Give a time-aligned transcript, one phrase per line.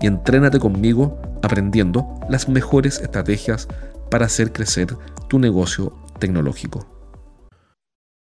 [0.00, 3.68] y entrénate conmigo aprendiendo las mejores estrategias
[4.10, 4.96] para hacer crecer
[5.28, 6.86] tu negocio tecnológico.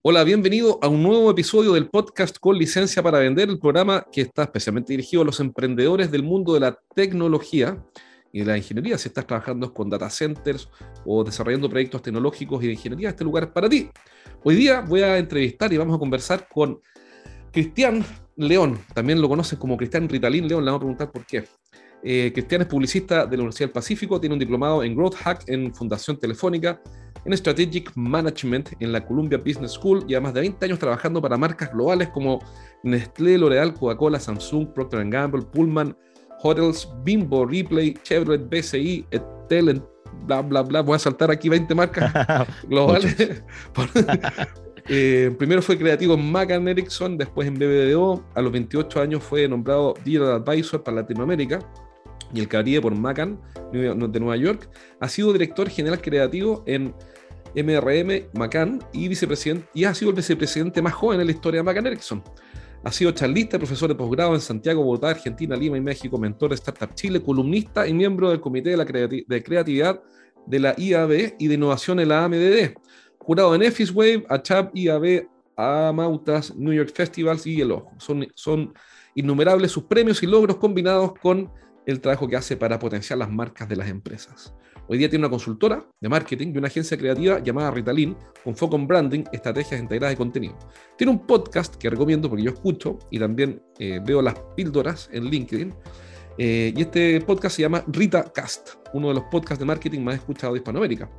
[0.08, 4.22] Hola, bienvenido a un nuevo episodio del podcast con licencia para vender, el programa que
[4.22, 7.83] está especialmente dirigido a los emprendedores del mundo de la tecnología
[8.31, 9.00] y de la ingeniería.
[9.00, 10.69] Si estás trabajando con data centers
[11.05, 13.89] o desarrollando proyectos tecnológicos y de ingeniería, este lugar es para ti.
[14.44, 16.80] Hoy día voy a entrevistar y vamos a conversar con
[17.52, 18.78] Cristian León.
[18.94, 20.66] También lo conocen como Cristian Ritalín León.
[20.66, 21.45] Le vamos a preguntar por qué.
[22.08, 25.45] Eh, Cristian es publicista de la Universidad del Pacífico, tiene un diplomado en Growth Hack
[25.48, 26.80] en Fundación Telefónica,
[27.25, 31.36] en Strategic Management en la Columbia Business School y además de 20 años trabajando para
[31.36, 32.38] marcas globales como
[32.84, 35.97] Nestlé, L'Oreal, Coca-Cola, Samsung, Procter Gamble, Pullman,
[36.44, 39.81] Hotels, Bimbo, Replay, Chevrolet, BCI, Etel,
[40.28, 40.81] bla, bla, bla.
[40.81, 42.14] Voy a saltar aquí 20 marcas
[42.69, 43.16] globales.
[44.88, 48.23] eh, primero fue creativo en Macan Ericsson, después en BBDO.
[48.36, 51.58] A los 28 años fue nombrado Digital Advisor para Latinoamérica
[52.34, 53.40] y el Caribe por Macan
[53.72, 54.70] de Nueva York.
[55.00, 56.94] Ha sido director general creativo en
[57.56, 61.64] MRM Macan y vicepresidente y ha sido el vicepresidente más joven en la historia de
[61.64, 62.24] Macan Ericsson.
[62.84, 66.56] Ha sido charlista, profesor de posgrado en Santiago, Bogotá, Argentina, Lima y México, mentor de
[66.56, 68.85] Startup Chile, columnista y miembro del Comité de, la
[69.41, 70.03] Creatividad
[70.46, 72.75] de la IAB y de Innovación en la AMDD.
[73.18, 77.91] Jurado en EFIS Wave, ACHAP, IAB, Amautas, New York Festivals y El Ojo.
[77.97, 78.74] Son, son
[79.16, 81.50] innumerables sus premios y logros combinados con
[81.85, 84.53] el trabajo que hace para potenciar las marcas de las empresas.
[84.88, 88.75] Hoy día tiene una consultora de marketing y una agencia creativa llamada Ritalin, con foco
[88.75, 90.57] en branding, estrategias integradas de contenido.
[90.96, 95.25] Tiene un podcast que recomiendo porque yo escucho y también eh, veo las píldoras en
[95.25, 95.73] LinkedIn.
[96.38, 100.53] Eh, y este podcast se llama RitaCast, uno de los podcasts de marketing más escuchados
[100.53, 101.09] de Hispanoamérica.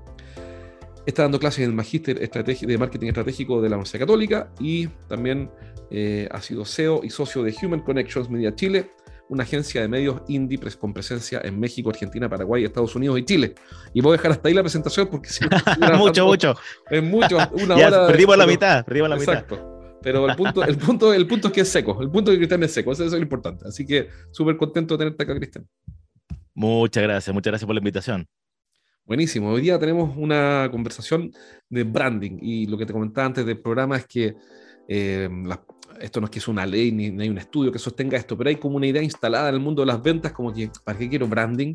[1.04, 5.50] Está dando clases en el Magíster de Marketing Estratégico de la Universidad Católica y también
[5.90, 8.90] eh, ha sido CEO y socio de Human Connections Media Chile,
[9.28, 13.54] una agencia de medios indie con presencia en México, Argentina, Paraguay, Estados Unidos y Chile.
[13.92, 15.44] Y voy a dejar hasta ahí la presentación porque si
[15.98, 16.54] mucho, mucho.
[16.90, 18.06] Es mucho, una hora.
[18.06, 19.72] Perdimos la mitad, perdimos la exacto.
[20.02, 22.38] Pero el punto, el, punto, el punto es que es seco, el punto es que
[22.38, 23.66] Cristian es seco, eso, es lo importante.
[23.66, 25.66] Así que súper contento de tenerte acá, Cristian.
[26.54, 28.26] Muchas gracias, muchas gracias por la invitación.
[29.04, 29.50] Buenísimo.
[29.50, 31.32] Hoy día tenemos una conversación
[31.68, 34.34] de branding y lo que te comentaba antes del programa es que
[34.88, 35.58] eh, las
[36.00, 38.48] esto no es que es una ley ni, hay un estudio que sostenga esto, pero
[38.48, 41.08] hay como una idea instalada en el mundo de las ventas, como que, ¿para qué
[41.08, 41.74] quiero branding?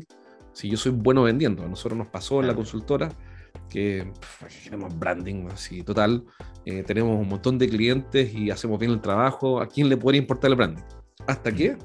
[0.52, 1.64] Si yo soy bueno vendiendo.
[1.64, 3.08] A nosotros nos pasó en la consultora
[3.68, 4.12] que
[4.62, 6.24] queremos branding, así, total.
[6.64, 9.60] Eh, tenemos un montón de clientes y hacemos bien el trabajo.
[9.60, 10.82] ¿A quién le podría importar el branding?
[11.26, 11.76] Hasta que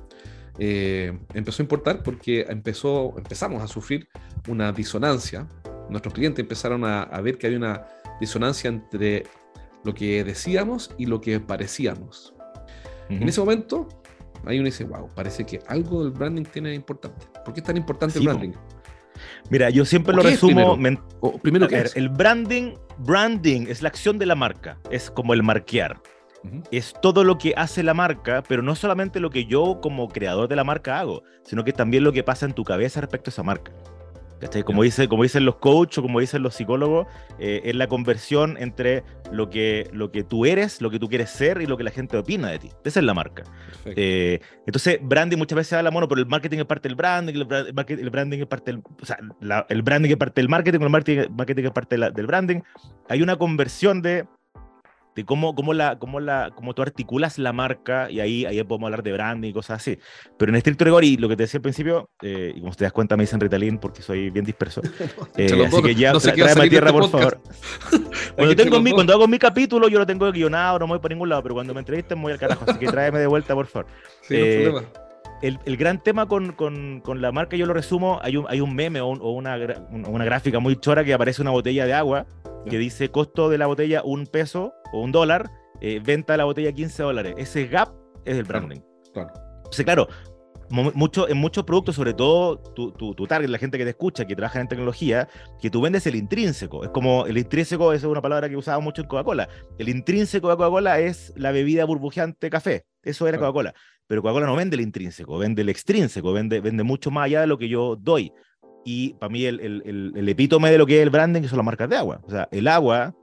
[0.60, 4.08] eh, empezó a importar porque empezó, empezamos a sufrir
[4.48, 5.48] una disonancia.
[5.90, 7.86] Nuestros clientes empezaron a, a ver que había una
[8.20, 9.24] disonancia entre
[9.88, 12.34] lo que decíamos y lo que parecíamos.
[13.10, 13.88] En ese momento,
[14.46, 17.26] ahí uno dice, wow, parece que algo del branding tiene importante.
[17.46, 18.52] ¿Por qué es tan importante el branding?
[19.50, 20.74] Mira, yo siempre lo resumo.
[20.74, 21.02] Primero,
[21.42, 21.96] primero es?
[21.96, 26.02] el branding, branding es la acción de la marca, es como el marquear.
[26.70, 30.50] Es todo lo que hace la marca, pero no solamente lo que yo como creador
[30.50, 33.32] de la marca hago, sino que también lo que pasa en tu cabeza respecto a
[33.32, 33.72] esa marca.
[34.66, 37.08] Como, dice, como dicen los coaches o como dicen los psicólogos,
[37.40, 41.30] eh, es la conversión entre lo que, lo que tú eres, lo que tú quieres
[41.30, 42.70] ser y lo que la gente opina de ti.
[42.84, 43.44] Esa es la marca.
[43.86, 47.48] Eh, entonces, branding muchas veces habla, bueno, pero el marketing es parte del branding, el,
[48.00, 49.18] el branding es parte del, o sea,
[49.70, 52.62] el branding es parte del marketing, el marketing, marketing es parte del branding.
[53.10, 54.28] Hay una conversión de
[55.18, 58.86] de cómo, cómo, la, cómo, la, cómo tú articulas la marca, y ahí, ahí podemos
[58.86, 59.98] hablar de branding y cosas así.
[60.38, 62.84] Pero en estricto rigor, y lo que te decía al principio, eh, y como te
[62.84, 64.82] das cuenta, me dicen Ritalin porque soy bien disperso.
[65.36, 67.40] Eh, así que ya, no tráeme tierra, por favor.
[68.36, 71.12] cuando, tengo mi, cuando hago mi capítulo, yo lo tengo guionado, no me voy por
[71.12, 72.66] ningún lado, pero cuando me entrevisten, voy al carajo.
[72.68, 73.88] Así que tráeme de vuelta, por favor.
[74.22, 74.88] Sí, no eh,
[75.42, 78.62] el, el, gran tema con, con, con, la marca, yo lo resumo, hay un, hay
[78.62, 79.58] un meme o, una,
[79.92, 82.26] una, gráfica muy chora que aparece una botella de agua
[82.70, 85.50] que dice costo de la botella un peso o un dólar,
[85.82, 87.36] eh, venta de la botella 15 dólares.
[87.38, 87.94] Ese gap
[88.26, 88.82] es el branding.
[89.14, 89.32] Claro.
[89.34, 89.84] claro.
[89.84, 90.08] claro,
[90.70, 94.26] mucho, en muchos productos, sobre todo tu, tu, tu, target, la gente que te escucha,
[94.26, 95.30] que trabaja en tecnología,
[95.62, 96.84] que tú vendes el intrínseco.
[96.84, 99.48] Es como el intrínseco es una palabra que usaba mucho en Coca-Cola.
[99.78, 102.86] El intrínseco de Coca-Cola es la bebida burbujeante café.
[103.04, 103.74] Eso era Coca-Cola.
[104.08, 107.48] Pero Coca-Cola no vende el intrínseco, vende el extrínseco, vende, vende mucho más allá de
[107.48, 108.32] lo que yo doy.
[108.84, 111.66] Y para mí el, el, el, epítome de lo que es el branding son las
[111.66, 112.22] marcas de agua.
[112.24, 113.14] O sea, el agua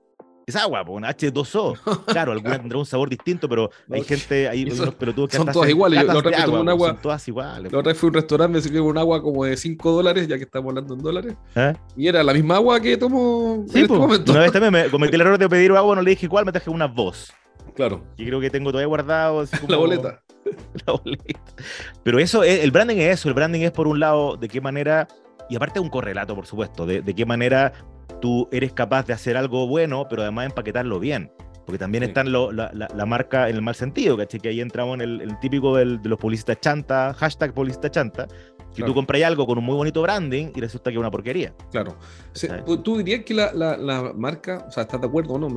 [0.46, 2.04] es agua, con H2O.
[2.06, 5.68] Claro, alguna tendrá un sabor distinto, pero hay gente, hay unos pelotudos que son todas
[5.68, 6.04] iguales.
[6.04, 7.72] La otra agua, un agua, son todas iguales.
[7.72, 10.28] La otra vez fui a un restaurante, me sirvió un agua como de 5 dólares,
[10.28, 11.34] ya que estamos hablando en dólares.
[11.54, 11.72] ¿Eh?
[11.96, 14.32] Y era la misma agua que tomo sí, en este momento.
[14.32, 16.52] Una vez también me cometí el error de pedir agua, no le dije cuál, me
[16.52, 17.32] traje una voz.
[17.74, 18.04] Claro.
[18.16, 19.44] Y creo que tengo todavía guardado.
[19.68, 20.22] la boleta.
[20.86, 21.40] la boleta.
[22.02, 23.28] Pero eso, el branding es eso.
[23.28, 25.08] El branding es, por un lado, de qué manera
[25.48, 27.72] y aparte un correlato, por supuesto, de, de, qué manera
[28.24, 31.30] tú eres capaz de hacer algo bueno, pero además empaquetarlo bien.
[31.66, 34.40] Porque también está la, la, marca en el mal sentido, ¿cachai?
[34.40, 38.26] Que ahí entramos en el, típico del, de los publicistas chanta, hashtag publicista chanta,
[38.74, 41.54] que tú compras algo con un muy bonito branding y resulta que es una porquería.
[41.70, 41.98] Claro.
[42.82, 45.54] ¿Tú dirías que la, marca, o sea, ¿estás de acuerdo o no?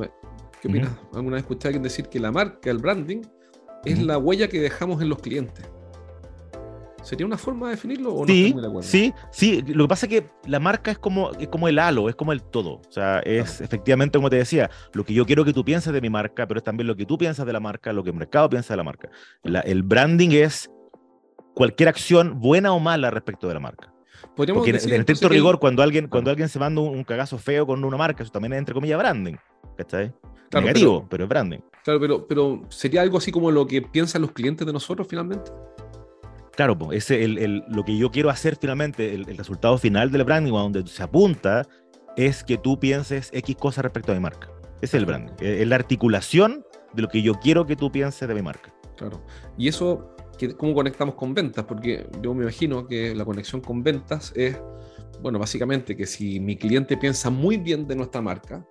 [0.60, 0.90] ¿Qué opinas?
[1.14, 3.22] Alguna vez escuché a alguien decir que la marca, el branding,
[3.86, 5.64] es la huella que dejamos en los clientes.
[7.02, 9.62] ¿Sería una forma de definirlo o sí, no Sí, sí.
[9.66, 12.32] Lo que pasa es que la marca es como, es como el halo, es como
[12.32, 12.80] el todo.
[12.88, 16.00] O sea, es efectivamente, como te decía, lo que yo quiero que tú pienses de
[16.00, 18.16] mi marca, pero es también lo que tú piensas de la marca, lo que el
[18.16, 19.10] mercado piensa de la marca.
[19.42, 20.70] el branding es
[21.54, 23.92] cualquier acción, buena o mala, respecto de la marca.
[24.34, 27.82] Porque en, en estricto rigor, cuando, alguien, cuando alguien se manda un, cagazo feo con
[27.84, 29.34] una marca, eso también es entre comillas branding.
[29.76, 30.12] ¿Cachai?
[30.52, 31.58] Negativo, pero, pero, es branding.
[31.84, 35.50] Claro, pero, pero sería algo así como lo que piensan los clientes de nosotros finalmente.
[36.58, 40.84] Claro, ese, el, lo que yo quiero hacer finalmente, el, resultado final del branding, donde
[40.88, 41.64] se apunta,
[42.16, 44.50] es que tú pienses X cosas respecto a mi marca.
[44.82, 45.34] Es el branding.
[45.38, 48.74] Es la articulación de lo que yo quiero que tú pienses de mi marca.
[48.96, 49.24] Claro.
[49.56, 50.16] Y eso,
[50.56, 51.64] ¿cómo conectamos con ventas?
[51.64, 54.60] Porque yo me imagino que la conexión con ventas es,
[55.22, 58.66] bueno, básicamente que si mi cliente piensa muy bien de nuestra marca,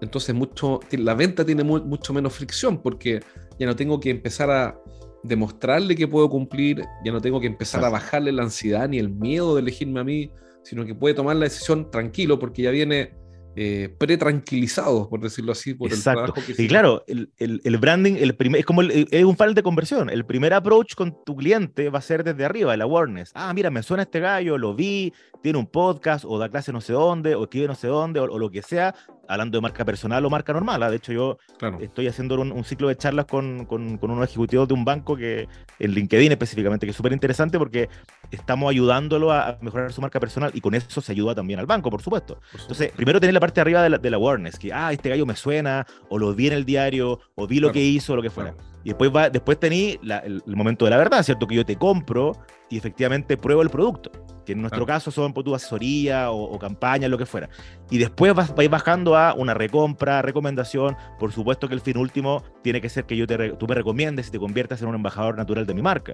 [0.00, 3.18] entonces mucho, la venta tiene mucho menos fricción porque
[3.58, 4.80] ya no tengo que empezar a
[5.26, 9.10] demostrarle que puedo cumplir, ya no tengo que empezar a bajarle la ansiedad ni el
[9.10, 10.30] miedo de elegirme a mí,
[10.62, 13.12] sino que puede tomar la decisión tranquilo porque ya viene
[13.58, 18.36] eh, pretranquilizado, por decirlo así, por el trabajo que Y claro, el, el, branding el
[18.36, 20.10] primer, es como es un funnel de conversión.
[20.10, 23.30] El primer approach con tu cliente va a ser desde arriba, el awareness.
[23.34, 25.10] Ah, mira, me suena este gallo, lo vi,
[25.42, 28.26] tiene un podcast o da clase no sé dónde, o escribe no sé dónde, o,
[28.26, 28.94] lo que sea,
[29.28, 30.82] hablando de marca personal o marca normal.
[30.82, 30.90] ¿ah?
[30.90, 31.38] De hecho, yo
[31.80, 35.48] estoy haciendo un, ciclo de charlas con, con, con, unos ejecutivos de un banco que,
[35.78, 37.88] en LinkedIn específicamente, que es súper interesante porque
[38.30, 41.90] estamos ayudándolo a, mejorar su marca personal y con eso se ayuda también al banco,
[41.90, 42.40] por supuesto.
[42.58, 45.08] Entonces, primero tener la parte de arriba de la, de la awareness, que, ah, este
[45.08, 48.16] gallo me suena, o lo vi en el diario, o vi lo que hizo, o
[48.16, 48.54] lo que fuera.
[48.86, 51.48] Y después, va, después tení el, momento de la verdad, ¿cierto?
[51.48, 52.36] Que yo te compro
[52.70, 54.12] y efectivamente pruebo el producto,
[54.46, 57.50] que en nuestro caso son por pues, tu asesoría o, campaña, lo que fuera.
[57.90, 60.96] Y después vas, vais bajando a una recompra, recomendación.
[61.18, 64.28] Por supuesto que el fin último tiene que ser que yo te, tú me recomiendes
[64.28, 66.12] y te conviertas en un embajador natural de mi marca.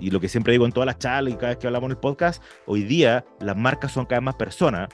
[0.00, 1.92] Y lo que siempre digo en todas las charlas y cada vez que hablamos en
[1.92, 4.88] el podcast, hoy día las marcas son cada vez más personas,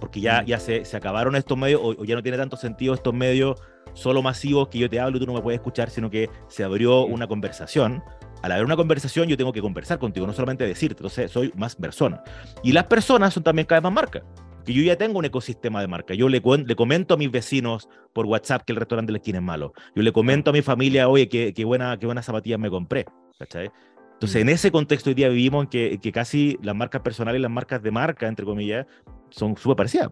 [0.00, 0.46] porque ya, mm.
[0.46, 3.60] ya se, se acabaron estos medios o, ya no tiene tanto sentido estos medios
[3.92, 6.64] solo masivos que yo te hablo y tú no me puedes escuchar, sino que se
[6.64, 8.02] abrió una conversación.
[8.44, 11.76] Al haber una conversación, yo tengo que conversar contigo, no solamente decirte, entonces soy más
[11.76, 12.22] persona.
[12.62, 14.22] Y las personas son también cada vez más marcas.
[14.66, 16.12] Que yo ya tengo un ecosistema de marca.
[16.12, 19.72] Yo le, le comento a mis vecinos por WhatsApp que el restaurante les tiene malo.
[19.96, 23.06] Yo le comento a mi familia, oye, qué, qué, buena, qué buenas zapatillas me compré.
[23.40, 27.42] Entonces, en ese contexto hoy día vivimos en que, que, casi las marcas personales y
[27.42, 28.84] las marcas de marca, entre comillas,
[29.30, 30.10] son súper parecidas.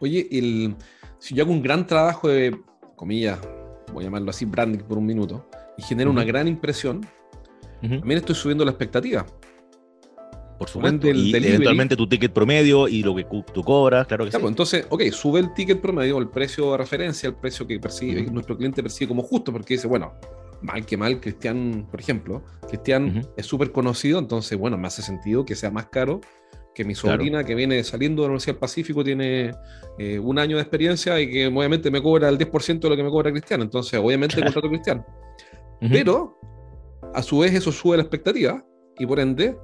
[0.00, 0.74] Oye, el,
[1.20, 2.60] si yo hago un gran trabajo de
[2.96, 3.38] comillas,
[3.92, 5.48] voy a llamarlo así, branding por un minuto,
[5.78, 7.06] y genera una gran impresión,
[7.80, 9.26] también estoy subiendo la expectativa.
[10.58, 14.36] Por supuesto, y eventualmente tu ticket promedio y lo que tú cobras, claro que sí.
[14.38, 18.24] Pues, entonces, ok, sube el ticket promedio, el precio de referencia, el precio que percibe,
[18.30, 20.12] nuestro cliente percibe como justo, porque dice, bueno,
[20.60, 25.46] mal que mal, Cristian, por ejemplo, Cristian es súper conocido, entonces, bueno, me hace sentido
[25.46, 26.20] que sea más caro
[26.74, 29.52] que mi sobrina que viene saliendo de la Universidad del Pacífico tiene
[29.98, 33.02] eh, un año de experiencia y que obviamente me cobra el 10% de lo que
[33.02, 33.64] me cobra Cristiano.
[33.64, 35.06] Entonces, obviamente contrato a Cristiano.
[35.80, 36.38] Pero,
[37.14, 38.64] a su vez, eso sube la expectativa
[38.98, 39.56] y por ende,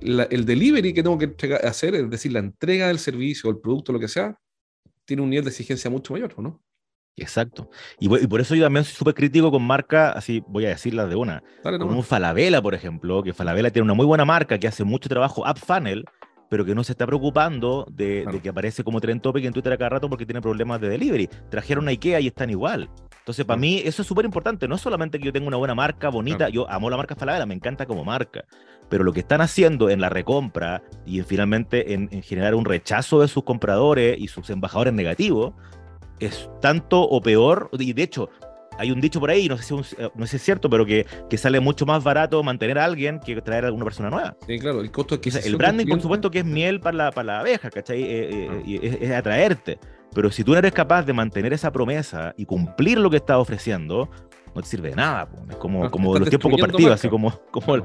[0.00, 4.00] el delivery que tengo que hacer, es decir, la entrega del servicio, el producto, lo
[4.00, 4.38] que sea,
[5.04, 6.62] tiene un nivel de exigencia mucho mayor, ¿no?
[7.16, 7.68] Exacto.
[8.00, 11.16] Y, por eso yo también soy súper crítico con marcas, así voy a decirlas de
[11.16, 11.42] una.
[11.62, 15.08] como un Falabella, por ejemplo, que Falabella tiene una muy buena marca que hace mucho
[15.08, 16.04] trabajo up funnel,
[16.48, 19.78] pero que no se está preocupando de, que aparece como tren topic en Twitter a
[19.78, 21.28] cada rato porque tiene problemas de delivery.
[21.50, 22.88] Trajeron a IKEA y están igual.
[23.22, 24.66] Entonces, para mí, eso es súper importante.
[24.66, 27.54] No solamente que yo tenga una buena marca, bonita, yo amo la marca Falabella, me
[27.54, 28.44] encanta como marca.
[28.88, 33.20] Pero lo que están haciendo en la recompra y finalmente en, en generar un rechazo
[33.20, 35.54] de sus compradores y sus embajadores negativos,
[36.18, 38.30] es tanto o peor, y de hecho,
[38.78, 40.86] hay un dicho por ahí, no sé si, eh, no sé si es cierto, pero
[40.86, 44.36] que, que, sale mucho más barato mantener a alguien que traer a alguna persona nueva.
[44.46, 47.26] Sí, claro, el costo que El branding, por supuesto, que es miel para la, para
[47.26, 48.02] la abeja, ¿cachai?
[48.02, 48.62] Eh, eh, ah.
[48.64, 49.78] y es, atraerte.
[50.14, 53.36] Pero si tú no eres capaz de mantener esa promesa y cumplir lo que estás
[53.36, 54.10] ofreciendo,
[54.54, 55.28] no te sirve de nada.
[55.48, 57.82] Es como, como los tiempos compartidos, así como, como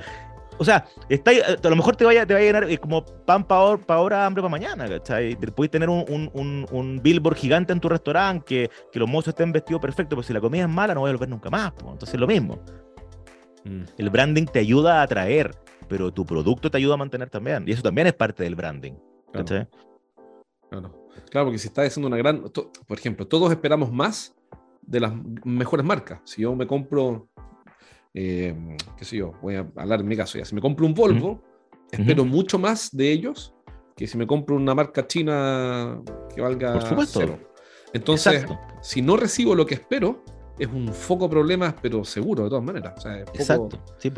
[0.60, 3.78] o sea, está, a lo mejor te vaya, te vaya a llenar como pan para
[3.88, 5.36] ahora, hambre para mañana, ¿cachai?
[5.36, 9.52] Puedes tener un, un, un, billboard gigante en tu restaurante, que, que los mozos estén
[9.52, 11.74] vestidos perfecto, pero si la comida es mala no voy a volver nunca más.
[11.80, 12.60] Entonces es lo mismo.
[13.66, 13.84] Mm.
[13.98, 15.52] El branding te ayuda a atraer,
[15.88, 17.64] pero tu producto te ayuda a mantener también.
[17.68, 18.94] Y eso también es parte del branding.
[19.32, 19.68] ¿cachai?
[20.70, 20.90] Claro.
[20.90, 21.07] claro.
[21.32, 22.44] Porque si estás haciendo una gran...
[22.44, 24.36] Por ejemplo, todos esperamos más
[24.82, 26.22] de las mejores marcas.
[26.24, 27.28] Si yo me compro
[28.20, 28.56] eh,
[28.98, 31.44] qué sé yo, voy a hablar en mi caso ya, si me compro un Volvo,
[31.92, 33.54] espero mucho más de ellos
[33.96, 36.02] que si me compro una marca china
[36.34, 37.38] que valga cero.
[37.94, 38.44] Entonces,
[38.82, 40.24] si no recibo lo que espero,
[40.58, 43.06] es un foco problemas, pero seguro de todas maneras.
[43.34, 44.12] Exacto, sí,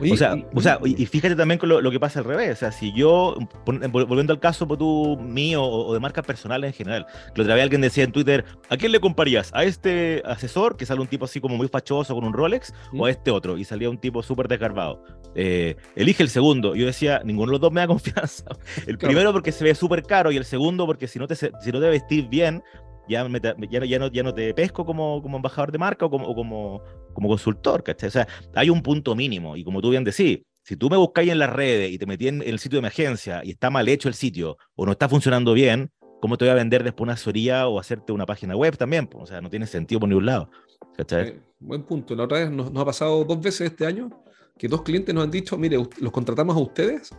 [0.00, 2.52] o, sea, y, o sea, y fíjate también con lo, que pasa al revés.
[2.52, 6.74] O sea, si yo, volviendo al caso pues, tú, mío o, de marcas personales en
[6.74, 9.50] general, que otra vez alguien decía en Twitter, ¿a quién le comparías?
[9.54, 13.06] ¿A este asesor que sale un tipo así como muy fachoso con un Rolex o
[13.06, 13.56] a este otro?
[13.56, 15.02] Y salía un tipo súper desgarbado.
[15.34, 16.74] Eh, elige el segundo.
[16.74, 18.44] Yo decía, ninguno de los dos me da confianza.
[18.86, 21.48] El primero porque se ve súper caro y el segundo porque si no te, si
[21.72, 22.62] no te vestís bien,
[23.08, 23.26] ya,
[23.70, 26.82] ya, no, ya no te pesco como, como embajador de marca o como, como,
[27.12, 28.08] como consultor, ¿cachai?
[28.08, 31.30] O sea, hay un punto mínimo y como tú bien decís, si tú me buscáis
[31.30, 34.08] en las redes y te metí en el sitio de emergencia y está mal hecho
[34.08, 37.68] el sitio o no está funcionando bien, ¿cómo te voy a vender después una asesoría
[37.68, 39.08] o hacerte una página web también?
[39.14, 40.50] O sea, no tiene sentido por ningún lado.
[40.96, 41.28] ¿cachai?
[41.28, 42.14] Eh, buen punto.
[42.14, 44.10] La otra vez nos, ha pasado dos veces este año
[44.56, 47.10] que dos clientes nos han dicho, mire, los contratamos a ustedes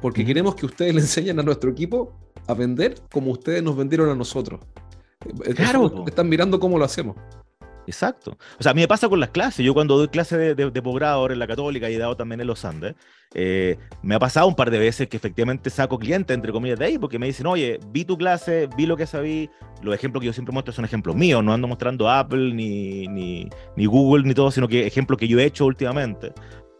[0.00, 4.08] porque queremos que ustedes le enseñen a nuestro equipo a vender como ustedes nos vendieron
[4.10, 4.60] a nosotros.
[5.54, 6.04] Claro.
[6.06, 7.16] Están mirando cómo lo hacemos.
[7.86, 8.36] Exacto.
[8.58, 9.64] O sea, a mí me pasa con las clases.
[9.64, 12.46] Yo cuando doy clases de, posgrado ahora en la Católica y he dado también en
[12.46, 12.94] los Andes,
[13.34, 16.86] eh, me ha pasado un par de veces que efectivamente saco clientes, entre comillas, de
[16.86, 19.50] ahí, porque me dicen, oye, vi tu clase, vi lo que sabí.
[19.82, 23.48] Los ejemplos que yo siempre muestro son ejemplos míos, no ando mostrando Apple, ni, ni,
[23.76, 26.32] ni Google, ni todo, sino que ejemplos que yo he hecho últimamente.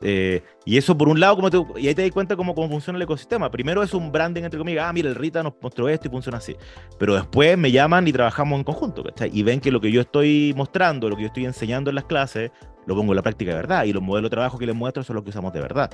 [0.06, 2.68] Eh, y eso por un lado, como te, y ahí te das cuenta cómo, cómo
[2.68, 3.50] funciona el ecosistema.
[3.50, 6.38] Primero es un branding entre comillas, ah, mira, el Rita nos mostró esto y funciona
[6.38, 6.54] así.
[6.98, 9.30] Pero después me llaman y trabajamos en conjunto, ¿cachai?
[9.32, 12.04] Y ven que lo que yo estoy mostrando, lo que yo estoy enseñando en las
[12.04, 12.50] clases,
[12.86, 13.84] lo pongo en la práctica de verdad.
[13.84, 15.90] Y los modelos de trabajo que les muestro son los que usamos de verdad.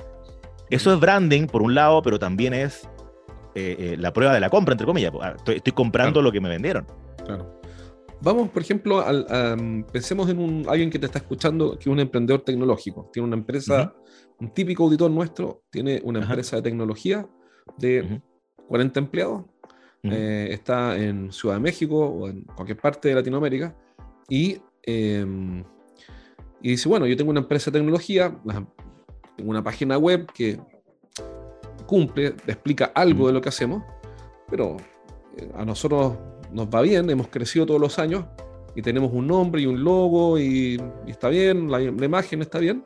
[0.69, 2.89] Eso es branding, por un lado, pero también es
[3.55, 5.11] eh, eh, la prueba de la compra, entre comillas.
[5.21, 6.85] Ah, estoy, comprando lo que me vendieron.
[7.25, 7.61] Claro.
[8.21, 11.99] Vamos, por ejemplo, al, pensemos en un, alguien que te está escuchando, que es un
[11.99, 13.93] emprendedor tecnológico, tiene una empresa,
[14.41, 17.27] un típico auditor nuestro, tiene una empresa de tecnología
[17.77, 18.21] de
[18.67, 19.43] 40 empleados,
[20.03, 23.75] eh, está en Ciudad de México o en cualquier parte de Latinoamérica,
[24.27, 25.63] y, em,
[26.61, 28.35] y dice, bueno, yo tengo una empresa de tecnología,
[29.37, 30.59] tengo una página web que
[31.85, 33.83] cumple, explica algo de lo que hacemos,
[34.49, 34.77] pero
[35.37, 36.17] eh, a nosotros
[36.51, 38.25] nos va bien, hemos crecido todos los años
[38.75, 42.83] y tenemos un nombre y un logo y, está bien, la, imagen está bien.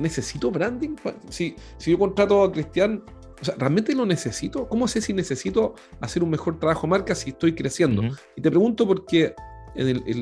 [0.00, 0.96] ¿Necesito branding?
[1.28, 3.04] Si, si yo contrato a Cristian,
[3.40, 4.68] o sea, ¿realmente lo necesito?
[4.68, 8.02] ¿Cómo sé si necesito hacer un mejor trabajo marca si estoy creciendo?
[8.36, 9.34] Y te pregunto porque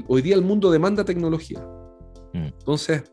[0.06, 1.60] hoy día el mundo demanda tecnología.
[2.32, 2.46] Mm.
[2.58, 3.04] Entonces,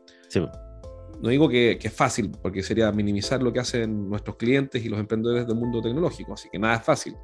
[1.20, 4.88] no digo que, que, es fácil, porque sería minimizar lo que hacen nuestros clientes y
[4.88, 7.16] los emprendedores del mundo tecnológico, así que nada es fácil.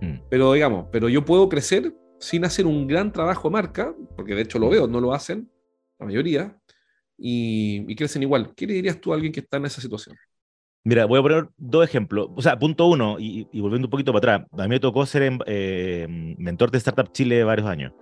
[0.00, 0.20] Mm.
[0.28, 4.58] Pero digamos, pero yo puedo crecer sin hacer un gran trabajo marca, porque de hecho
[4.58, 4.70] lo mm.
[4.70, 5.50] veo, no lo hacen,
[5.98, 6.60] la mayoría,
[7.18, 8.54] y, crecen igual.
[8.54, 10.16] ¿Qué le dirías tú a alguien que está en esa situación?
[10.84, 12.28] Mira, voy a poner dos ejemplos.
[12.36, 15.38] O sea, punto uno, y, volviendo un poquito para atrás, a mí me tocó ser
[15.46, 16.06] eh,
[16.38, 17.92] mentor de Startup Chile varios años.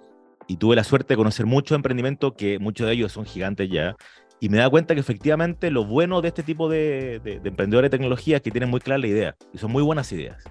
[0.47, 3.97] Y tuve la suerte de conocer muchos emprendimientos que muchos de ellos son gigantes ya.
[4.39, 7.97] Y me da cuenta que efectivamente lo bueno de este tipo de, de emprendedores de
[7.97, 9.37] tecnología es que tienen muy clara la idea.
[9.53, 10.45] Y son muy buenas ideas.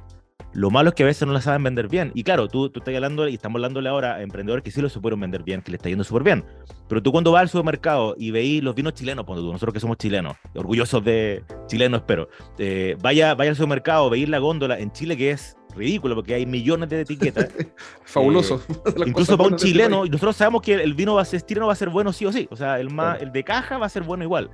[0.55, 2.13] Lo malo es que a veces no la saben vender bien.
[2.15, 4.87] Y claro, tú, tú estás hablando, y estamos hablándole ahora a emprendedores que sí lo
[4.87, 6.45] supieron vender bien, que le está yendo súper bien.
[6.87, 9.97] Pero tú cuando vas al supermercado y veis los vinos chilenos, tú, nosotros que somos
[9.97, 15.17] chilenos, orgullosos de chilenos, espero, eh, vaya, vaya al supermercado, veis la góndola en Chile
[15.17, 17.49] que es ridículo porque hay millones de etiquetas.
[18.05, 18.63] Fabuloso.
[19.05, 21.67] incluso para un este chileno, y nosotros sabemos que el vino va a ser, chileno
[21.67, 22.47] va a ser bueno sí o sí.
[22.49, 24.49] O sea, el, más, el de caja va a ser bueno igual.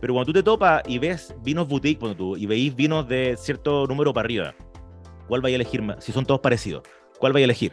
[0.00, 3.36] Pero cuando tú te topas y ves vinos boutique, cuando tú, y veis vinos de
[3.36, 4.54] cierto número para arriba,
[5.30, 6.04] ¿cuál vais a elegir más?
[6.04, 6.82] Si son todos parecidos,
[7.18, 7.72] ¿cuál vais a elegir?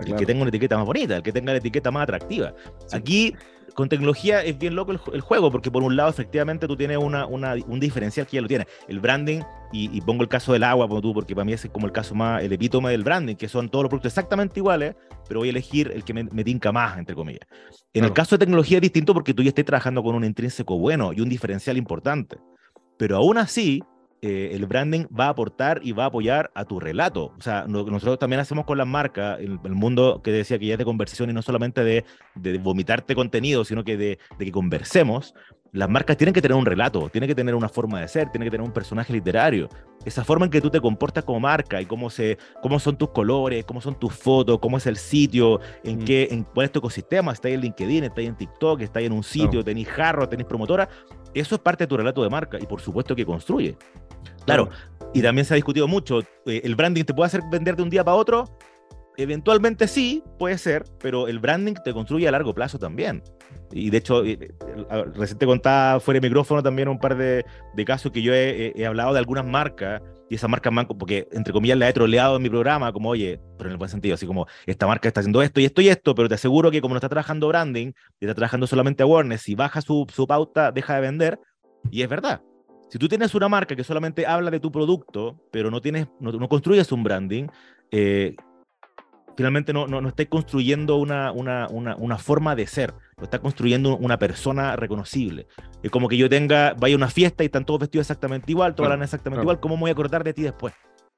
[0.00, 2.52] El que tenga una etiqueta más bonita, el que tenga la etiqueta más atractiva.
[2.92, 3.34] Aquí
[3.74, 7.26] con tecnología es bien loco el, juego, porque por un lado, efectivamente, tú tienes una,
[7.26, 8.66] una, un diferencial que ya lo tienes.
[8.88, 9.40] El branding,
[9.72, 12.42] y, pongo el caso del agua, tú, porque para mí es como el caso más,
[12.42, 14.96] el epítome del branding, que son todos los productos exactamente iguales,
[15.28, 17.46] pero voy a elegir el que me, me tinca más, entre comillas.
[17.94, 20.78] En el caso de tecnología es distinto porque tú ya estás trabajando con un intrínseco
[20.78, 22.36] bueno y un diferencial importante.
[22.98, 23.82] Pero aún así,
[24.26, 27.32] eh, el branding va a aportar y va a apoyar a tu relato.
[27.38, 30.72] O sea, nosotros también hacemos con las marcas, el, el, mundo que decía que ya
[30.74, 32.04] es de conversación y no solamente de,
[32.34, 35.32] de vomitarte contenido, sino que de, de, que conversemos.
[35.70, 38.46] Las marcas tienen que tener un relato, tienen que tener una forma de ser, tienen
[38.46, 39.68] que tener un personaje literario.
[40.04, 43.10] Esa forma en que tú te comportas como marca y cómo, se, cómo son tus
[43.10, 46.78] colores, cómo son tus fotos, cómo es el sitio, en, qué, en cuál es tu
[46.80, 49.88] ecosistema, está ahí en LinkedIn, está ahí en TikTok, está ahí en un sitio, tenéis
[49.88, 50.88] jarro, tenéis promotora.
[51.34, 53.76] Eso es parte de tu relato de marca y por supuesto que construye.
[54.44, 54.70] Claro,
[55.14, 57.90] y también se ha discutido mucho, eh, ¿el branding te puede hacer vender de un
[57.90, 58.44] día para otro?
[59.16, 63.22] Eventualmente sí, puede ser, pero el branding te construye a largo plazo también.
[63.72, 67.44] Y de hecho, eh, eh, recién te contaba fuera de micrófono también un par de,
[67.86, 71.88] casos que yo he, hablado de algunas marcas y esas marcas porque entre comillas la
[71.88, 74.86] he troleado en mi programa, como oye, pero en el buen sentido, así como esta
[74.86, 77.08] marca está haciendo esto y esto y esto, pero te aseguro que como no está
[77.08, 81.40] trabajando branding y está trabajando solamente awareness, si baja su, su pauta, deja de vender.
[81.90, 82.42] Y es verdad,
[82.88, 86.48] si tú tienes una marca que solamente habla de tu producto, pero no, tienes, no,
[86.48, 87.48] construyes un branding,
[87.90, 88.36] eh,
[89.36, 93.40] finalmente no, no, no estás construyendo una, una, una, una, forma de ser, lo estás
[93.40, 95.46] construyendo una persona reconocible.
[95.82, 98.74] Es como que yo tenga, vaya a una fiesta y están todos vestidos exactamente igual,
[98.74, 100.72] todos hablan exactamente igual, ¿cómo me voy a acordar de ti después?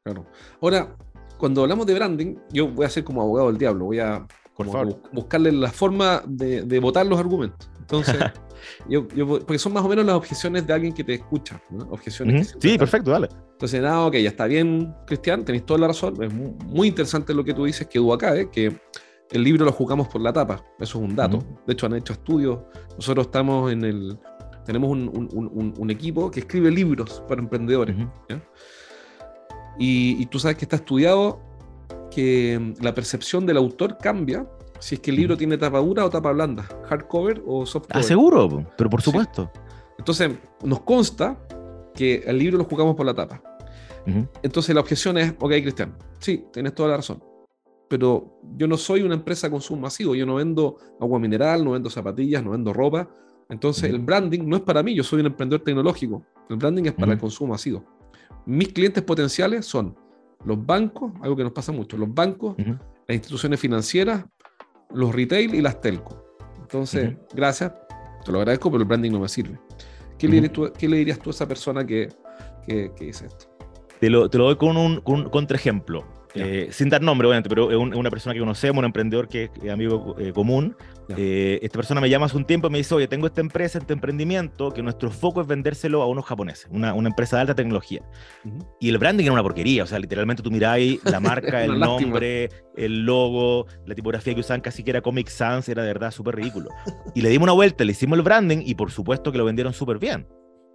[0.04, 0.26] Claro.
[0.60, 0.96] Ahora,
[1.36, 4.26] cuando hablamos de branding, yo voy a ser como abogado del diablo, voy a
[5.12, 7.70] buscarle la forma de, de votar los argumentos.
[7.78, 8.16] Entonces,
[8.88, 11.60] yo, yo, porque son más o menos las objeciones de alguien que te escucha,
[11.90, 12.56] Objeciones.
[12.60, 13.28] sí, perfecto, dale.
[13.52, 16.22] Entonces, nada, ok, ya está bien, Cristian, tenéis toda la razón.
[16.22, 18.50] Es muy, interesante lo que tú dices, que acá, ¿eh?
[18.50, 18.78] que
[19.30, 20.64] el libro lo jugamos por la tapa.
[20.78, 21.38] Eso es un dato.
[21.66, 22.60] De hecho, han hecho estudios.
[22.96, 24.18] Nosotros estamos en el.
[24.64, 27.96] Tenemos un, un, equipo que escribe libros para emprendedores.
[29.78, 31.47] Y, y tú sabes que está estudiado
[32.10, 34.46] que la percepción del autor cambia
[34.80, 37.96] si es que el libro tiene tapa dura o tapa blanda, hardcover o softcover.
[37.98, 39.50] Ah, seguro, pero por supuesto.
[39.98, 40.30] Entonces,
[40.62, 41.36] nos consta
[41.94, 43.42] que el libro lo jugamos por la tapa.
[44.42, 47.22] Entonces, la objeción es, ok, Cristian, sí, tienes toda la razón.
[47.88, 50.14] Pero yo no soy una empresa de consumo masivo.
[50.14, 53.08] Yo no vendo agua mineral, no vendo zapatillas, no vendo ropa.
[53.50, 54.94] Entonces, el branding no es para mí.
[54.94, 56.24] Yo soy un emprendedor tecnológico.
[56.48, 57.84] El branding es para el consumo masivo.
[58.46, 59.94] Mis clientes potenciales son
[60.44, 64.24] los bancos, algo que nos pasa mucho, los bancos, las instituciones financieras,
[64.90, 66.24] los retail y las telco.
[66.60, 67.72] Entonces, gracias,
[68.24, 69.58] te lo agradezco, pero el branding no me sirve.
[70.18, 72.08] ¿Qué, le, dirías tú, ¿qué le, dirías tú, a esa persona que,
[72.66, 73.46] que, que dice esto?
[74.00, 76.04] Te lo, te lo doy con un, con un contraejemplo.
[76.34, 79.70] Eh, sin dar nombre, obviamente, pero es una persona que conocemos, un emprendedor que es
[79.70, 80.76] amigo eh, común.
[81.16, 83.78] Eh, esta persona me llama hace un tiempo y me dice, oye, tengo esta empresa,
[83.78, 87.54] este emprendimiento, que nuestro foco es vendérselo a unos japoneses, una, una empresa de alta
[87.54, 88.02] tecnología.
[88.78, 92.50] Y el branding era una porquería, o sea, literalmente tú miráis la marca, el nombre,
[92.76, 96.36] el logo, la tipografía que usaban casi que era Comic Sans, era de verdad súper
[96.36, 96.68] ridículo.
[97.14, 99.72] y le dimos una vuelta, le hicimos el branding y por supuesto que lo vendieron
[99.72, 100.26] súper bien.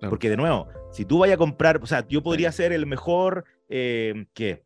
[0.09, 3.45] Porque de nuevo, si tú vayas a comprar, o sea, yo podría ser el mejor,
[3.69, 4.63] ¿qué?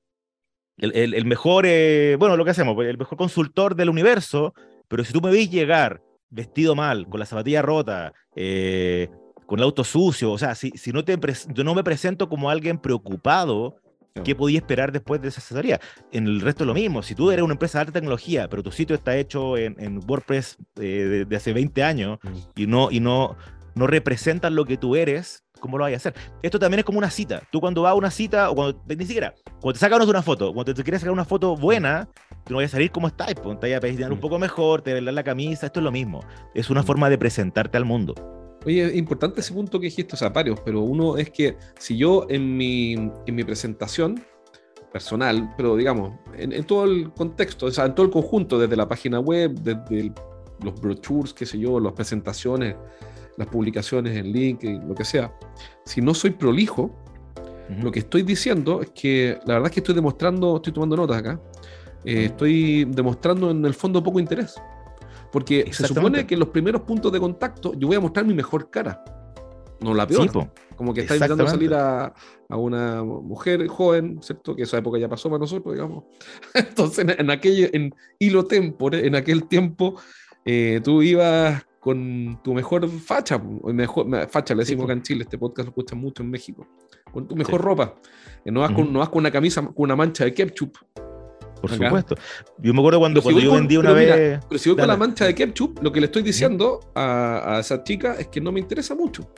[0.77, 4.53] El, mejor, eh, bueno, lo que hacemos, pues, el mejor consultor del universo,
[4.87, 9.09] pero si tú me ves llegar vestido mal, con la zapatilla rota, eh,
[9.45, 11.17] con el auto sucio, o sea, si, si no te
[11.53, 13.77] yo no me presento como alguien preocupado,
[14.23, 15.79] ¿qué podía esperar después de esa asesoría?
[16.11, 18.61] En el resto es lo mismo, si tú eres una empresa de alta tecnología, pero
[18.61, 22.37] tu sitio está hecho en, WordPress eh, de, hace 20 años mm.
[22.55, 23.37] y no, y no,
[23.73, 26.13] no representan lo que tú eres, ¿cómo lo vas a hacer?
[26.41, 27.41] Esto también es como una cita.
[27.51, 30.53] Tú cuando vas a una cita, o cuando, ni siquiera, cuando te sacas una foto,
[30.53, 32.09] cuando te quieres sacar una foto buena,
[32.45, 34.21] tú no vas a salir como estás, pues, te vas a pedir un mm.
[34.21, 36.21] poco mejor, te vas a la camisa, esto es lo mismo.
[36.53, 36.85] Es una mm.
[36.85, 38.15] forma de presentarte al mundo.
[38.65, 41.97] Oye, es importante ese punto que dijiste, o sea, varios, pero uno es que si
[41.97, 44.21] yo en mi, en mi presentación
[44.91, 48.87] personal, pero digamos, en, todo el contexto, o sea, en todo el conjunto, desde la
[48.87, 50.11] página web, desde
[50.63, 52.75] los brochures, qué sé yo, las presentaciones,
[53.37, 55.31] las publicaciones en LinkedIn, lo que sea,
[55.85, 56.91] si no soy prolijo,
[57.81, 61.17] lo que estoy diciendo es que la verdad es que estoy demostrando, estoy tomando notas
[61.17, 61.41] acá,
[62.05, 64.55] eh, estoy demostrando en el fondo poco interés.
[65.31, 68.33] Porque se supone que en los primeros puntos de contacto yo voy a mostrar mi
[68.33, 69.03] mejor cara.
[69.81, 70.29] no la peor.
[70.77, 72.13] Como que está intentando salir a,
[72.47, 74.55] a, una mujer joven, ¿cierto?
[74.55, 76.05] Que esa época ya pasó para nosotros, digamos.
[76.53, 79.95] Entonces, en, aquel, en hilo tempore, en aquel tiempo,
[80.45, 85.37] eh, tú ibas con tu mejor facha, mejor, facha le decimos acá en Chile, este
[85.37, 86.67] podcast lo escuchan mucho en México,
[87.13, 87.95] con tu mejor ropa.
[88.43, 90.77] Eh, no vas, con, no vas con una camisa con una mancha de ketchup,
[91.61, 92.15] por supuesto.
[92.57, 94.41] Yo me acuerdo cuando, cuando yo vendí una vez.
[94.49, 97.59] pero si voy con la mancha de ketchup, lo que le estoy diciendo a, a,
[97.61, 99.31] esa chica es que no me interesa mucho.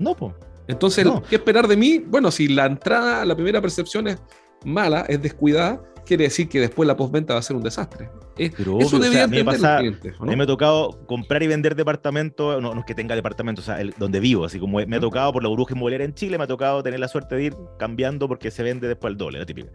[0.00, 0.34] No, pues.
[0.66, 1.98] Entonces, ¿qué esperar de mí?
[2.04, 4.20] Bueno, si la entrada, la primera percepción es
[4.64, 8.10] mala, es descuidada, quiere decir que después la postventa va a ser un desastre.
[8.56, 12.74] pero eso a mí me A mí me ha tocado comprar y vender departamentos, no,
[12.74, 15.42] no es que tenga departamentos, o sea, donde vivo, así como me ha tocado por
[15.42, 18.50] la burbuja inmobiliaria en Chile, me ha tocado tener la suerte de ir cambiando porque
[18.50, 19.70] se vende después el doble, la típica.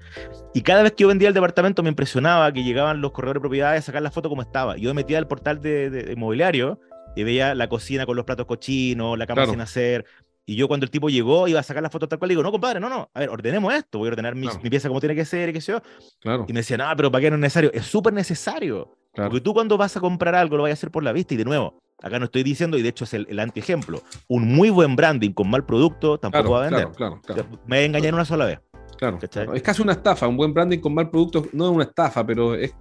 [0.54, 3.42] Y cada vez que yo vendía el departamento me impresionaba que llegaban los corredores de
[3.42, 4.78] propiedades a sacar la foto como estaba.
[4.78, 6.80] Yo me metía al portal de, inmobiliario
[7.16, 10.06] y veía la cocina con los platos cochinos, la cama sin hacer,
[10.50, 12.52] y yo cuando el tipo llegó iba a sacar la foto tal cual, digo, no,
[12.52, 15.26] compadre, no, no, a ver, ordenemos esto, voy a ordenar mi, pieza como tiene que
[15.26, 15.82] ser y qué sé yo.
[16.22, 16.46] Claro.
[16.48, 17.70] Y me decían, ah, pero ¿para qué no es necesario?
[17.74, 18.98] Es súper necesario.
[19.14, 21.38] Porque tú cuando vas a comprar algo lo vas a hacer por la vista y
[21.38, 24.70] de nuevo, acá no estoy diciendo, y de hecho es el, el antiejemplo, un muy
[24.70, 26.88] buen branding con mal producto tampoco va a vender.
[26.96, 28.60] Claro, claro, me engañar una sola vez.
[28.98, 29.20] Claro,
[29.54, 32.56] Es casi una estafa, un buen branding con mal producto no es una estafa, pero
[32.56, 32.74] es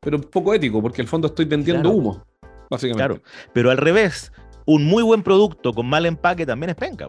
[0.00, 2.24] pero poco ético, porque en el fondo estoy vendiendo humo,
[2.70, 2.98] básicamente.
[2.98, 4.32] Claro, pero al revés,
[4.66, 7.08] un muy buen producto con mal empaque también es penca.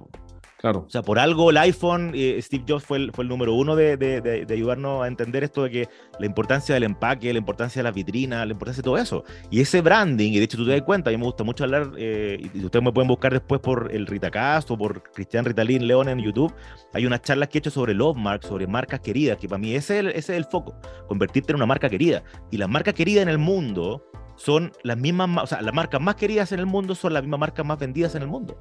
[0.58, 0.86] Claro.
[0.88, 3.76] O sea, por algo el iPhone, eh, Steve Jobs fue el, fue el número uno
[3.76, 5.90] de, de, de, ayudarnos a entender esto de que
[6.20, 9.24] la importancia del empaque, la importancia de las vitrinas, la importancia de todo eso.
[9.52, 11.64] Y ese branding, y de hecho tú te das cuenta, a mí me gusta mucho
[11.64, 15.86] hablar, eh, y ustedes me pueden buscar después por el Ritacast o por Cristian Ritalin
[15.86, 16.52] León en YouTube,
[16.92, 19.76] hay unas charlas que he hecho sobre love marks, sobre marcas queridas, que para mí
[19.76, 20.76] ese es el, ese es el foco,
[21.08, 22.24] convertirte en una marca querida.
[22.50, 24.07] Y las marcas queridas en el mundo
[24.38, 27.40] son las mismas, o sea, las marcas más queridas en el mundo son las mismas
[27.40, 28.58] marcas más vendidas en el mundo.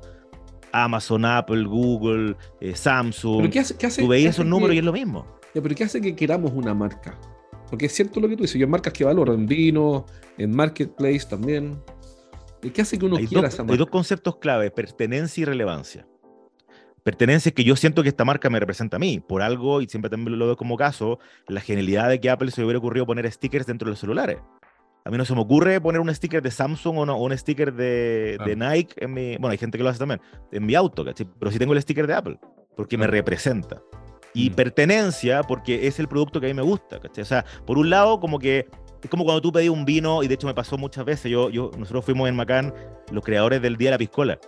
[0.73, 3.39] Amazon, Apple, Google, eh, Samsung.
[3.39, 5.27] ¿Pero qué hace, qué hace, Tú veías esos números y es lo mismo.
[5.55, 7.19] pero ¿qué hace que queramos una marca?
[7.71, 10.07] Porque es cierto lo que tú dices, yo en marcas que valoro, en vino,
[10.39, 11.81] en marketplace también.
[12.75, 13.73] ¿Qué hace que uno quiera esa marca?
[13.73, 16.07] Hay dos conceptos clave, pertenencia y relevancia.
[17.07, 19.21] Pertenencia es que yo siento que esta marca me representa a mí.
[19.21, 22.65] Por algo, y siempre también lo veo como caso, la genialidad de que Apple se
[22.65, 24.39] hubiera ocurrido poner stickers dentro de los celulares.
[25.07, 28.39] A mí no se me ocurre poner un sticker de Samsung o, un sticker de,
[28.57, 29.37] Nike en mi.
[29.37, 30.21] Bueno, hay gente que lo hace también.
[30.51, 31.29] En mi auto, ¿cachai?
[31.39, 32.41] Pero sí tengo el sticker de Apple,
[32.77, 33.81] porque me representa.
[34.35, 34.55] Y mm.
[34.55, 37.23] pertenencia, porque es el producto que a mí me gusta, ¿cachai?
[37.23, 38.67] O sea, por un lado, como que.
[39.01, 41.31] Es como cuando tú pedís un vino, y de hecho me pasó muchas veces.
[41.31, 42.75] Yo, yo, nosotros fuimos en Macán
[43.13, 44.41] los creadores del Día de la Piscola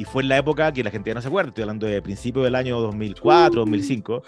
[0.00, 2.00] y fue en la época que la gente ya no se acuerda, estoy hablando de
[2.00, 4.22] principio del año 2004, 2005,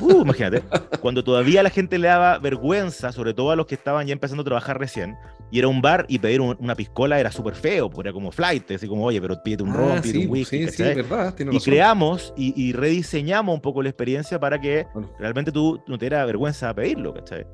[0.00, 0.62] uh, imagínate,
[1.02, 4.40] cuando todavía la gente le daba vergüenza, sobre todo a los que estaban ya empezando
[4.40, 5.16] a trabajar recién,
[5.50, 8.70] y era un bar y pedir una piscola era súper feo, porque era como flight,
[8.70, 10.66] así como, oye, pero pídete un ron, ah, pídete un whisky.
[10.66, 14.86] Sí, sí, verdad, y creamos y, rediseñamos un poco la experiencia para que
[15.18, 17.44] realmente tú no te diera vergüenza pedirlo, ¿cachai?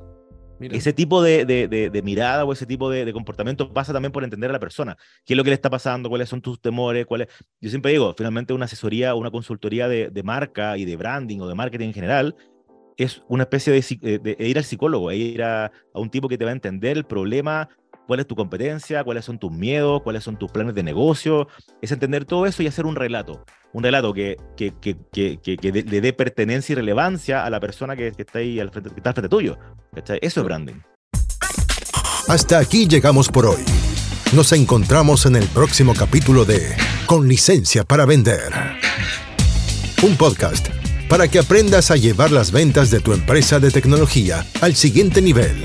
[0.60, 4.60] Ese tipo de, mirada o ese tipo de, comportamiento pasa también por entender a la
[4.60, 4.96] persona.
[5.24, 6.08] ¿Qué es lo que le está pasando?
[6.08, 7.06] ¿Cuáles son tus temores?
[7.06, 7.28] ¿Cuáles...
[7.60, 11.54] Yo siempre digo, finalmente una asesoría, una consultoría de, marca y de branding o de
[11.54, 12.36] marketing en general
[12.96, 16.50] es una especie de, ir al psicólogo, ir a, a, un tipo que te va
[16.50, 17.68] a entender el problema
[18.06, 21.48] cuál es tu competencia, cuáles son tus miedos, cuáles son tus planes de negocio,
[21.80, 24.98] es entender todo eso y hacer un relato, un relato que, que, que,
[25.40, 29.28] que le dé pertenencia y relevancia a la persona que, está ahí que al frente
[29.28, 29.58] tuyo.
[29.94, 30.80] Eso es branding.
[32.28, 33.62] Hasta aquí llegamos por hoy.
[34.34, 36.74] Nos encontramos en el próximo capítulo de
[37.06, 38.52] Con licencia para vender.
[40.02, 40.68] Un podcast
[41.08, 45.64] para que aprendas a llevar las ventas de tu empresa de tecnología al siguiente nivel.